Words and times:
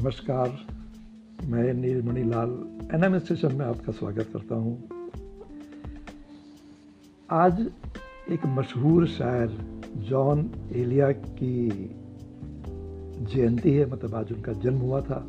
नमस्कार, 0.00 0.58
मैं 1.44 1.72
नीलमणि 1.74 2.22
लाल 2.24 2.50
N 2.94 3.04
M 3.04 3.18
station 3.18 3.54
में 3.54 3.66
आपका 3.66 3.92
स्वागत 3.92 4.28
करता 4.32 4.54
हूँ। 4.54 4.88
आज 7.30 7.60
एक 8.30 8.46
मशहूर 8.46 9.06
शायर, 9.06 9.48
जॉन 9.96 10.50
एलिया 10.72 11.10
की 11.12 11.68
जयंती 13.34 13.74
है 13.74 13.90
मतलब 13.90 14.14
आज 14.14 14.32
उनका 14.32 14.52
जन्म 14.52 14.78
हुआ 14.78 15.00
था। 15.00 15.20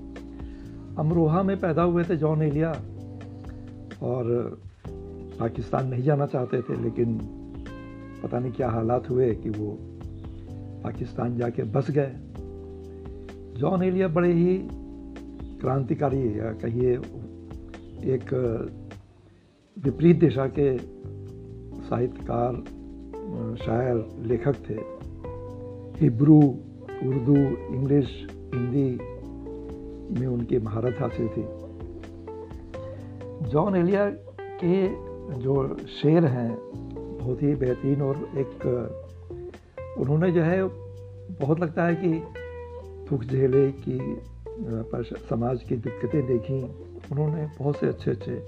अमरोहा 0.98 1.44
में 1.44 1.60
पैदा 1.60 1.84
हुए 1.84 2.04
थे 2.04 2.18
जॉन 2.18 2.42
एलिया, 2.42 2.72
और 4.02 4.62
पाकिस्तान 5.40 5.88
नहीं 5.88 6.04
जाना 6.04 6.26
चाहते 6.26 6.62
थे, 6.62 6.82
लेकिन 6.84 7.20
पता 8.24 8.40
नहीं 8.40 8.52
क्या 8.52 8.70
हालात 8.70 9.10
हुए 9.10 9.34
कि 9.36 9.50
वो 9.50 9.78
पाकिस्तान 10.84 11.38
जाके 11.38 11.64
बस 11.64 11.92
गए। 11.92 12.31
जॉन 13.58 13.84
एलिया 13.84 14.08
बड़े 14.08 14.34
ही 14.34 14.58
क्रांतिकारी 15.60 16.40
या 16.40 16.52
कहिए 16.52 16.94
एक 18.14 18.34
विपरीत 19.78 20.20
दिशा 20.20 20.46
के 20.48 20.78
साहित्यकार, 21.82 22.56
शायर, 23.56 24.06
लेखक 24.26 24.56
थे। 24.70 24.76
हिब्रू, 26.00 26.40
उर्दू, 27.08 27.36
इंग्लिश, 27.76 28.28
हिंदी 28.32 28.90
में 30.20 30.28
उनकी 30.28 30.60
महारत 30.60 30.96
हासिल 31.00 31.28
थी। 31.28 31.44
जॉन 33.50 33.76
एलिया 33.76 34.10
के 34.64 34.88
जो 35.40 35.78
शेर 35.78 36.26
हैं, 36.26 36.58
बहुत 37.20 37.44
ही 37.44 37.56
बेहतरीन 37.56 38.02
और 38.02 38.30
एक 38.38 38.52
उन्होंने 39.98 40.32
जो 40.32 40.42
है, 40.42 40.64
बहुत 41.42 41.60
लगता 41.60 41.86
है 41.86 41.96
कि 41.96 42.41
दुख 43.12 43.24
झेले 43.24 43.72
कि 43.72 44.22
समाज 45.30 45.64
की 45.64 45.76
दिक्कतें 45.76 46.28
देखी। 46.28 46.64
उन्होंने 47.12 47.46
बहुत 47.60 47.76
से 47.76 47.88
अच्छे 47.88 48.12
अच्छे 48.12 48.44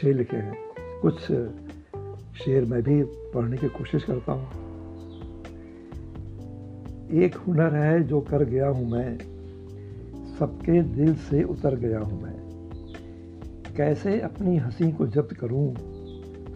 शेर 0.00 0.16
लिखे 0.16 0.36
हैं। 0.36 0.56
कुछ 1.02 1.20
शेर 2.44 2.64
मैं 2.64 2.82
भी 2.82 3.02
पढ़ने 3.04 3.56
की 3.56 3.68
कोशिश 3.68 4.04
करता 4.04 4.32
हूँ। 4.32 4.48
एक 7.22 7.36
हुनर 7.36 7.74
है 7.74 8.02
जो 8.02 8.20
कर 8.20 8.44
गया 8.44 8.68
हूँ 8.68 8.90
मैं। 8.90 9.18
सबके 10.38 10.82
दिल 10.82 11.14
से 11.14 11.42
उतर 11.42 11.74
गया 11.74 11.98
हूँ 11.98 12.22
मैं। 12.22 12.36
कैसे 13.76 14.20
अपनी 14.20 14.56
हँसी 14.56 14.92
को 14.92 15.06
जब्त 15.06 15.32
करूँ? 15.32 15.74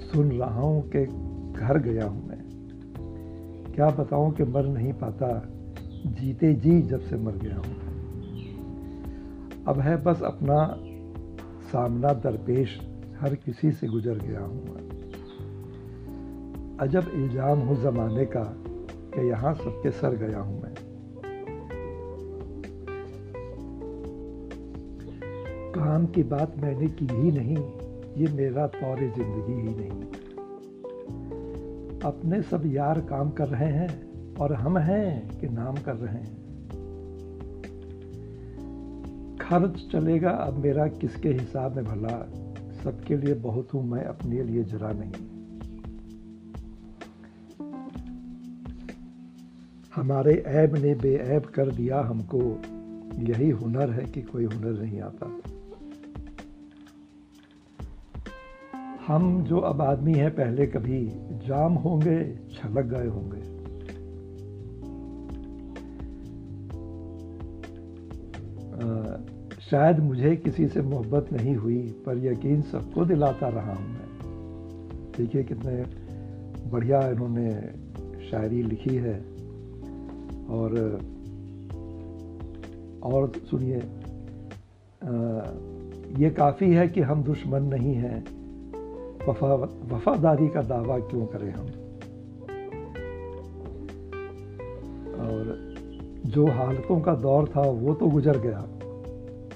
सुन 0.00 0.32
रहा 0.32 0.60
हूँ 0.60 0.90
कि 0.96 1.04
घर 1.60 1.78
गया 1.78 2.04
हूँ 2.04 2.28
मैं। 2.28 2.38
क्या 3.74 3.90
बताऊँ 3.90 4.32
कि 4.32 4.44
मर 4.44 4.66
नहीं 4.66 4.92
पाता? 4.92 5.52
जीते 6.06 6.52
जी 6.54 6.80
जब 6.82 7.00
से 7.00 7.16
मर 7.16 7.36
गया 7.36 7.56
हूँ। 7.56 7.76
अब 9.68 9.80
है 9.80 9.96
बस 10.02 10.22
अपना 10.22 10.58
सामना 11.72 12.12
दरपेश, 12.12 12.78
हर 13.20 13.34
किसी 13.34 13.70
से 13.72 13.86
गुजर 13.86 14.18
गया 14.18 14.40
हूँ 14.40 14.74
अजब 16.80 17.10
इल्ज़ाम 17.14 17.58
हूँ 17.58 17.76
ज़माने 17.82 18.24
का 18.26 18.42
कि 19.14 19.28
यहाँ 19.28 19.54
सबके 19.54 19.90
सर 19.90 20.16
गया 20.16 20.40
हूँ 20.40 20.62
मैं। 20.62 20.74
काम 25.74 26.06
की 26.06 26.22
बात 26.22 26.54
मैंने 26.58 26.86
की 26.88 27.06
ही 27.06 27.30
नहीं, 27.32 27.56
ये 28.16 28.32
मेरा 28.32 28.66
तौर 28.66 28.98
ज़िंदगी 28.98 29.60
ही 29.60 29.74
नहीं। 29.74 30.02
अपने 32.02 32.42
सब 32.42 32.62
यार 32.66 33.00
काम 33.00 33.30
कर 33.30 33.48
रहे 33.48 33.70
हैं 33.72 33.88
और 34.40 34.52
हम 34.52 34.78
हैं 34.78 35.40
कि 35.40 35.48
नाम 35.48 35.74
कर 35.76 35.96
रहे 35.96 36.14
हैं। 36.14 36.46
खर्च 39.36 39.88
चलेगा, 39.92 40.30
अब 40.30 40.54
मेरा 40.54 40.88
किसके 40.88 41.28
हिसाब 41.28 41.76
में 41.76 41.84
भला? 41.84 42.28
सबके 42.84 43.16
लिए 43.16 43.34
बहुत 43.34 43.74
हूँ 43.74 43.90
मैं, 43.90 44.04
अपने 44.04 44.42
लिए 44.42 44.64
जरा 44.64 44.92
नहीं। 44.92 45.12
हमारे 49.94 50.44
ऐब 50.46 50.76
ने 50.76 50.94
बेऐब 50.94 51.42
कर 51.42 51.70
दिया 51.70 52.00
हमको। 52.00 52.62
यही 53.14 53.50
हुनर 53.50 53.90
है 53.90 54.04
कि 54.04 54.22
कोई 54.22 54.44
हुनर 54.44 54.82
नहीं 54.82 55.00
आता। 55.00 55.40
हम 59.06 59.44
जो 59.44 59.58
अब 59.58 59.82
आदमी 59.82 60.14
हैं, 60.14 60.30
पहले 60.30 60.66
कभी 60.66 61.12
जाम 61.46 61.72
होंगे, 61.72 62.36
छलक 62.36 62.84
गए 62.84 63.06
होंगे। 63.06 63.55
शायद 69.70 69.98
मुझे 69.98 70.36
किसी 70.36 70.68
से 70.68 70.82
मोहब्बत 70.82 71.32
नहीं 71.32 71.56
हुई, 71.56 71.82
पर 72.06 72.18
यकीन 72.18 72.62
सबको 72.62 73.04
दिलाता 73.04 73.48
रहा 73.48 73.74
हूँ 73.74 73.88
मैं। 73.88 74.08
देखिए 75.18 75.44
कितने 75.44 75.84
बढ़िया 76.70 77.08
इन्होंने 77.08 77.60
शायरी 78.30 78.62
लिखी 78.62 78.96
है। 78.96 79.18
और 80.48 81.00
और 83.02 83.32
सुनिए 83.50 83.76
ये 86.24 86.30
काफ़ी 86.30 86.74
है 86.74 86.88
कि 86.88 87.00
हम 87.00 87.22
दुश्मन 87.22 87.62
नहीं 87.62 87.94
हैं। 87.94 88.24
वफा, 89.28 89.54
वफादारी 89.96 90.48
का 90.48 90.62
दावा 90.62 90.98
क्यों 90.98 91.26
करें 91.26 91.50
हम? 91.52 91.66
और 95.20 95.74
जो 96.26 96.46
हालतों 96.46 97.00
का 97.00 97.14
दौर 97.14 97.48
था, 97.56 97.60
वो 97.60 97.94
तो 97.94 98.06
गुजर 98.06 98.38
गया। 98.38 98.75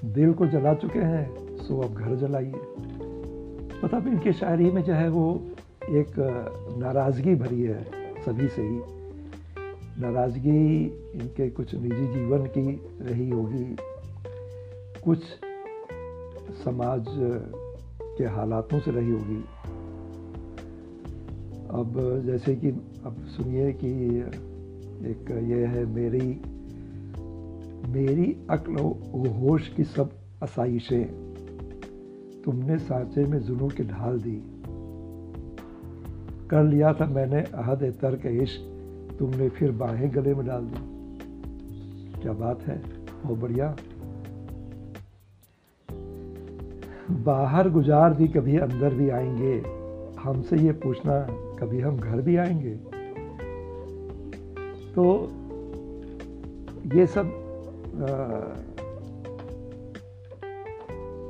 दिल 0.05 0.33
को 0.33 0.47
जला 0.47 0.75
चुके 0.75 0.99
हैं, 0.99 1.57
सो 1.57 1.81
अब 1.81 1.95
घर 1.95 2.15
जलाइए। 2.15 2.55
मतलब 3.85 4.07
इनकी 4.07 4.33
शायरी 4.33 4.71
में 4.71 4.83
जो 4.83 4.93
है 4.93 5.09
वो 5.09 5.43
एक 5.89 6.13
नाराज़गी 6.79 7.35
भरी 7.35 7.63
है 7.63 7.85
सभी 8.27 8.49
से 8.49 8.63
ही। 8.63 8.81
नाराज़गी 9.99 10.87
इनके 11.15 11.51
कुछ 11.51 11.75
निजी 11.75 12.07
जीवन 12.07 12.47
की 12.47 12.83
रही 13.01 13.31
होगी। 13.31 13.77
कुछ 15.05 15.23
समाज 16.65 17.07
के 18.19 18.25
हालातों 18.25 18.81
से 18.81 18.91
रही 18.91 19.11
होगी। 19.11 19.45
अब 21.71 22.23
जैसे 22.27 22.57
कि, 22.57 22.69
अब 23.05 23.17
सुनिए 23.37 23.73
कि 23.73 24.19
एक 25.11 25.31
ये 25.31 25.67
है 25.67 25.87
मेरी 25.87 26.41
मेरी 27.89 28.37
अक्ल 28.51 28.75
होश 29.29 29.69
की 29.69 29.85
सब 29.85 30.11
आसाइशें 30.43 31.31
तुमने 32.45 32.79
सांचे 32.79 33.25
में 33.25 33.39
जुनू 33.39 33.69
की 33.69 33.85
ढाल 33.85 34.21
दी। 34.21 34.43
कर 36.49 36.65
लिया 36.65 36.93
था 36.93 37.07
मैंने 37.07 37.41
अहद 37.41 37.95
तर्क 38.03 38.27
इश्क, 38.27 38.61
तुमने 39.19 39.49
फिर 39.49 39.73
बाहें 39.73 40.15
गले 40.15 40.35
में 40.35 40.47
डाल 40.47 40.61
दी। 40.65 41.01
क्या 42.23 42.33
बात 42.33 42.63
है? 42.63 42.83
बहुत 43.25 43.39
बढ़िया। 43.39 43.77
बाहर 47.11 47.71
गुजार 47.71 48.15
दी 48.15 48.29
कभी 48.29 48.57
अंदर 48.57 48.95
भी 48.95 49.09
आएँगे। 49.09 49.63
हमसे 50.21 50.57
ये 50.57 50.73
पूछना, 50.73 51.21
कभी 51.31 51.81
हम 51.81 51.97
घर 51.97 52.21
भी 52.21 52.37
आएँगे? 52.37 52.75
तो 54.95 55.29
ये 56.99 57.07
सब 57.07 57.50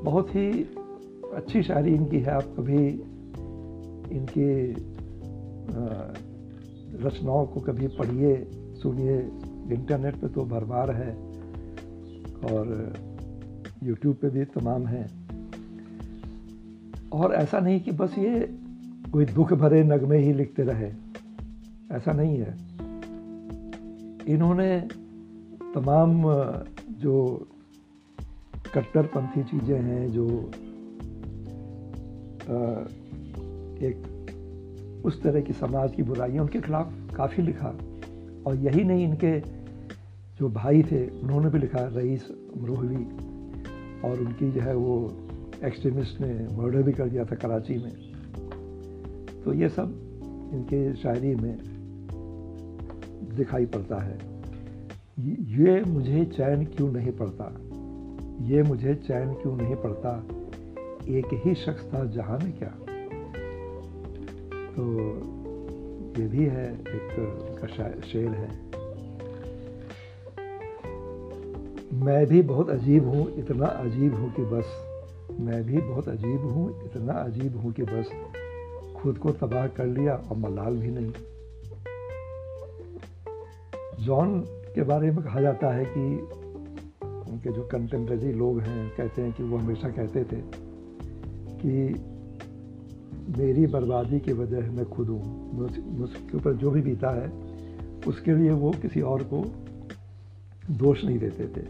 बहुत 0.04 0.34
ही 0.34 0.50
अच्छी 1.34 1.62
शायरी 1.62 1.94
इनकी 1.94 2.18
है। 2.18 2.30
आप 2.30 2.54
कभी 2.58 2.86
इनकी 4.16 4.72
रचनाओं 7.04 7.46
को 7.46 7.60
कभी 7.60 7.88
पढ़िए, 7.88 8.36
सुनिए। 8.82 9.18
इंटरनेट 9.74 10.16
पे 10.16 10.28
तो 10.28 10.44
भरमार 10.44 10.90
है 10.90 11.10
और 12.52 12.92
यूट्यूब 13.82 14.16
पे 14.16 14.28
भी 14.28 14.44
तमाम 14.44 14.86
है। 14.86 15.04
और 17.12 17.34
ऐसा 17.34 17.60
नहीं 17.60 17.80
कि 17.80 17.90
बस 17.90 18.18
ये 18.18 18.40
कोई 19.12 19.24
दुख 19.24 19.52
भरे 19.52 19.82
नगमे 19.84 20.18
ही 20.18 20.32
लिखते 20.32 20.62
रहे। 20.62 20.90
ऐसा 21.92 22.12
नहीं 22.12 22.38
है। 22.38 22.54
इन्होंने 24.26 24.88
तमाम 25.74 26.22
जो 26.90 27.46
कट्टरपंथी 28.74 29.42
चीज़ें 29.42 29.80
हैं, 29.80 30.10
जो 30.10 30.26
एक 33.82 35.02
उस 35.04 35.22
तरह 35.22 35.40
की 35.40 35.52
समाज 35.52 35.94
की 35.94 36.02
बुराइयाँ 36.02 36.42
उनके 36.42 36.60
खिलाफ 36.60 36.92
काफ़ी 37.16 37.42
लिखा। 37.42 37.68
और 38.46 38.56
यही 38.56 38.84
नहीं, 38.84 39.04
इनके 39.04 39.40
जो 40.38 40.48
भाई 40.48 40.82
थे, 40.82 41.06
उन्होंने 41.06 41.48
भी 41.48 41.58
लिखा, 41.58 41.84
रईस 41.86 42.30
अमरोहवी 42.30 43.04
और 44.08 44.20
उनकी 44.20 44.50
जो 44.50 44.60
है 44.60 44.74
वो 44.74 45.12
एक्सट्रीमिस्ट 45.64 46.20
ने 46.20 46.56
मर्डर 46.56 46.82
भी 46.82 46.92
कर 46.92 47.08
दिया 47.08 47.24
था 47.24 47.36
कराची 47.36 47.74
में। 47.74 47.92
तो 49.44 49.52
ये 49.52 49.68
सब 49.68 49.94
इनके 50.54 50.94
शायरी 50.94 51.34
में 51.34 51.58
दिखाई 53.36 53.66
पड़ता 53.66 54.00
है। 54.02 54.39
ये 55.26 55.84
मुझे 55.84 56.24
चैन 56.24 56.64
क्यों 56.64 56.92
नहीं 56.92 57.12
पड़ता? 57.12 57.60
ये 58.46 58.62
मुझे 58.62 58.94
चैन 58.94 59.34
क्यों 59.34 59.56
नहीं 59.56 59.76
पड़ता? 59.76 60.26
एक 61.08 61.26
ही 61.32 61.54
शख्स 61.54 61.94
था 61.94 62.04
जहाँ 62.04 62.38
में 62.38 62.58
क्या? 62.58 62.68
तो 64.76 65.00
ये 66.20 66.28
भी 66.28 66.44
है, 66.44 66.74
एक 66.74 68.02
शेर 68.04 68.28
है। 68.28 68.70
मैं 71.94 72.26
भी 72.26 72.42
बहुत 72.42 72.70
अजीब 72.70 73.08
हूँ, 73.08 73.36
इतना 73.36 73.66
अजीब 73.66 74.14
हूँ 74.14 74.32
कि 74.32 74.42
बस। 74.42 74.66
मैं 75.40 75.64
भी 75.64 75.78
बहुत 75.78 76.08
अजीब 76.08 76.40
हूँ, 76.40 76.84
इतना 76.84 77.12
अजीब 77.12 77.56
हूँ 77.56 77.72
कि 77.72 77.82
बस। 77.82 78.10
खुद 78.96 79.18
को 79.18 79.30
तबाह 79.30 79.66
कर 79.66 79.86
लिया 79.86 80.14
और 80.14 80.36
मलाल 80.36 80.76
भी 80.76 80.90
नहीं। 80.90 81.12
जॉन 84.06 84.59
के 84.74 84.82
बारे 84.82 85.10
में 85.10 85.24
कहा 85.24 85.40
जाता 85.40 85.72
है 85.74 85.84
कि 85.84 86.00
उनके 87.32 87.52
जो 87.52 87.62
कंटेम्प्रेरी 87.62 88.32
लोग 88.32 88.60
हैं, 88.60 88.90
कहते 88.96 89.22
हैं 89.22 89.32
कि 89.32 89.42
वो 89.42 89.56
हमेशा 89.56 89.88
कहते 89.88 90.24
थे 90.24 90.40
कि 91.62 92.04
मेरी 93.38 93.66
बर्बादी 93.66 94.20
की 94.20 94.32
वजह 94.32 94.70
मैं 94.70 94.84
खुद 94.84 95.08
हूँ। 95.08 95.52
मुझके 95.98 96.36
ऊपर 96.36 96.52
जो 96.52 96.70
भी 96.70 96.82
बीता 96.82 97.10
है, 97.10 97.32
उसके 98.06 98.34
लिए 98.34 98.50
वो 98.50 98.70
किसी 98.70 99.00
और 99.00 99.22
को 99.22 99.44
दोष 100.70 101.04
नहीं 101.04 101.18
देते 101.18 101.44
थे। 101.44 101.66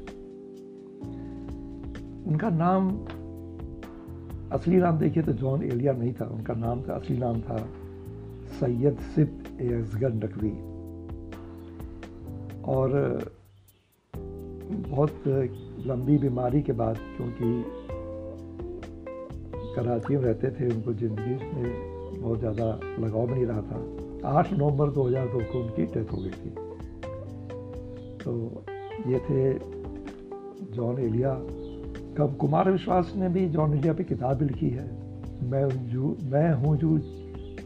उनका 2.30 2.50
नाम, 2.50 2.90
असली 4.52 4.76
नाम 4.76 4.98
देखिए 4.98 5.22
तो 5.22 5.32
जॉन 5.32 5.62
एलिया 5.62 5.92
नहीं 5.92 6.12
था। 6.12 6.24
उनका 6.24 6.54
नाम 6.54 6.82
था, 6.82 6.94
असली 6.94 7.18
नाम 7.18 7.40
था 7.40 7.68
सैयद 8.60 8.96
सिप 8.98 9.58
एजगर 9.60 10.12
नकवी। 10.14 10.79
और 12.64 12.90
बहुत 14.70 15.22
लंबी 15.86 16.18
बीमारी 16.18 16.62
के 16.62 16.72
बाद 16.72 16.96
क्योंकि 16.96 17.64
कराची 19.76 20.16
में 20.16 20.24
रहते 20.24 20.50
थे, 20.50 20.74
उनको 20.74 20.92
ज़िंदगी 20.92 21.30
में 21.30 22.20
बहुत 22.20 22.38
ज़्यादा 22.38 22.64
लगाव 22.98 23.30
नहीं 23.30 23.46
रहा 23.46 23.62
था। 23.62 23.96
आठ 24.28 24.52
नवंबर 24.52 24.90
2002 24.90 25.52
को 25.52 25.60
उनकी 25.60 25.82
डेथ 25.82 26.12
हो 26.12 26.16
गई 26.16 26.30
थी। 26.30 26.50
तो 28.24 28.64
ये 29.06 29.18
थे 29.18 29.58
जॉन 30.74 30.98
एलिया। 30.98 31.34
कब 32.18 32.36
कुमार 32.40 32.70
विश्वास 32.70 33.12
ने 33.16 33.28
भी 33.28 33.48
जॉन 33.48 33.78
एलिया 33.78 33.92
पे 33.92 34.04
किताब 34.04 34.36
भी 34.36 34.44
लिखी 34.44 34.68
है। 34.68 34.84
मैं 35.42 35.88
जो, 35.88 36.16
मैं 36.22 36.52
हूँ 36.52 36.76
जो, 36.76 36.88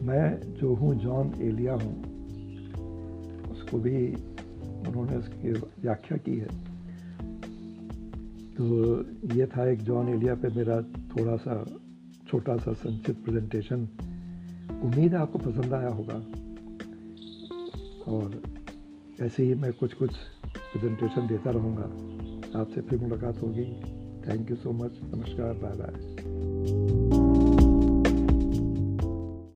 मैं 0.03 0.53
जो 0.53 0.73
हूँ 0.73 0.95
जॉन 0.95 1.33
एलिया 1.41 1.73
हूँ। 1.73 2.03
उसको 3.51 3.77
भी 3.77 4.15
उन्होंने 4.95 5.19
उसकी 5.19 5.51
व्याख्या 5.51 6.17
की 6.17 6.37
है। 6.37 6.47
तो 8.53 8.65
ये 9.35 9.45
था 9.45 9.69
एक 9.69 9.81
जॉन 9.81 10.09
एलिया 10.09 10.35
पे 10.35 10.47
मेरा 10.47 10.81
थोड़ा 10.81 11.35
सा 11.35 11.77
छोटा 12.27 12.57
सा 12.57 12.73
संक्षिप्त 12.73 13.23
प्रेजेंटेशन 13.23 13.87
उम्मीद 14.83 15.13
है 15.13 15.19
आपको 15.19 15.39
पसंद 15.39 15.73
आया 15.73 15.89
होगा। 15.89 16.15
और 18.11 18.41
ऐसे 19.21 19.43
ही 19.43 19.53
मैं 19.55 19.73
कुछ 19.73 19.93
कुछ 19.93 20.15
प्रेजेंटेशन 20.45 21.27
देता 21.27 21.51
रहूँगा। 21.51 21.83
आपसे 22.59 22.81
फिर 22.81 22.99
मुलाकात 22.99 23.41
होगी। 23.41 23.65
थैंक 24.27 24.49
यू 24.49 24.55
सो 24.55 24.71
मच 24.71 24.99
नमस्कार। 25.03 25.53
Bye 25.53 25.71
bye 25.71 26.14